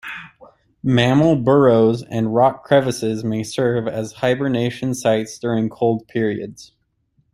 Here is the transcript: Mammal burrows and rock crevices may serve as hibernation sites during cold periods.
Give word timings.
Mammal 0.81 1.35
burrows 1.35 2.01
and 2.01 2.33
rock 2.33 2.63
crevices 2.63 3.23
may 3.23 3.43
serve 3.43 3.87
as 3.87 4.13
hibernation 4.13 4.95
sites 4.95 5.37
during 5.37 5.69
cold 5.69 6.07
periods. 6.07 6.71